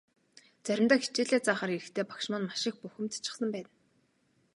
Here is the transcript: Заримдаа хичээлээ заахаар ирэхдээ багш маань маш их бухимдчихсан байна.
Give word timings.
Заримдаа 0.65 0.99
хичээлээ 1.01 1.41
заахаар 1.43 1.71
ирэхдээ 1.75 2.03
багш 2.07 2.25
маань 2.29 2.47
маш 2.47 2.63
их 2.69 2.75
бухимдчихсан 2.81 3.49
байна. 3.53 3.71